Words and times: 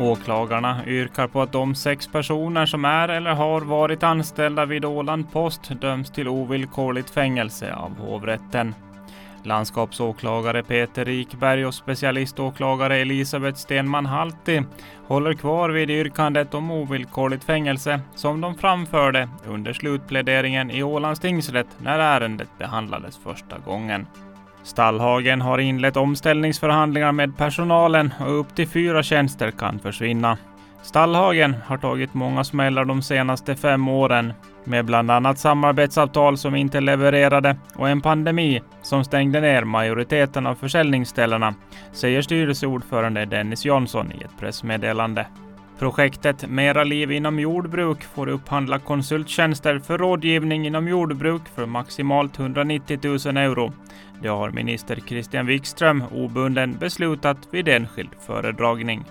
Åklagarna 0.00 0.86
yrkar 0.86 1.26
på 1.26 1.42
att 1.42 1.52
de 1.52 1.74
sex 1.74 2.08
personer 2.08 2.66
som 2.66 2.84
är 2.84 3.08
eller 3.08 3.34
har 3.34 3.60
varit 3.60 4.02
anställda 4.02 4.66
vid 4.66 4.84
Åland 4.84 5.32
Post 5.32 5.80
döms 5.80 6.10
till 6.10 6.28
ovillkorligt 6.28 7.10
fängelse 7.10 7.74
av 7.74 7.98
hovrätten. 7.98 8.74
Landskapsåklagare 9.42 10.62
Peter 10.62 11.04
Rikberg 11.04 11.66
och 11.66 11.74
specialiståklagare 11.74 12.96
Elisabeth 12.96 13.58
Stenman 13.58 14.06
Halti 14.06 14.62
håller 15.06 15.34
kvar 15.34 15.70
vid 15.70 15.90
yrkandet 15.90 16.54
om 16.54 16.70
ovillkorligt 16.70 17.44
fängelse 17.44 18.00
som 18.14 18.40
de 18.40 18.54
framförde 18.54 19.28
under 19.46 19.72
slutpläderingen 19.72 20.70
i 20.70 20.82
Ålands 20.82 21.20
tingsrätt 21.20 21.68
när 21.78 21.98
ärendet 21.98 22.58
behandlades 22.58 23.18
första 23.18 23.58
gången. 23.58 24.06
Stallhagen 24.62 25.40
har 25.40 25.58
inlett 25.58 25.96
omställningsförhandlingar 25.96 27.12
med 27.12 27.36
personalen 27.36 28.14
och 28.20 28.40
upp 28.40 28.54
till 28.54 28.68
fyra 28.68 29.02
tjänster 29.02 29.50
kan 29.50 29.78
försvinna. 29.78 30.38
Stallhagen 30.82 31.56
har 31.66 31.78
tagit 31.78 32.14
många 32.14 32.44
smällar 32.44 32.84
de 32.84 33.02
senaste 33.02 33.56
fem 33.56 33.88
åren 33.88 34.32
med 34.64 34.84
bland 34.84 35.10
annat 35.10 35.38
samarbetsavtal 35.38 36.38
som 36.38 36.54
inte 36.54 36.80
levererade 36.80 37.56
och 37.74 37.88
en 37.88 38.00
pandemi 38.00 38.62
som 38.82 39.04
stängde 39.04 39.40
ner 39.40 39.64
majoriteten 39.64 40.46
av 40.46 40.54
försäljningsställena, 40.54 41.54
säger 41.92 42.22
styrelseordförande 42.22 43.24
Dennis 43.24 43.64
Jonsson 43.64 44.12
i 44.12 44.24
ett 44.24 44.38
pressmeddelande. 44.40 45.26
Projektet 45.80 46.48
Mera 46.48 46.84
liv 46.84 47.12
inom 47.12 47.38
jordbruk 47.38 48.02
får 48.02 48.28
upphandla 48.28 48.78
konsulttjänster 48.78 49.78
för 49.78 49.98
rådgivning 49.98 50.66
inom 50.66 50.88
jordbruk 50.88 51.42
för 51.54 51.66
maximalt 51.66 52.38
190 52.38 52.98
000 53.02 53.36
euro. 53.36 53.72
Det 54.22 54.28
har 54.28 54.50
minister 54.50 54.96
Christian 55.06 55.46
Wikström 55.46 56.04
obunden 56.12 56.76
beslutat 56.80 57.36
vid 57.50 57.68
enskild 57.68 58.10
föredragning. 58.26 59.04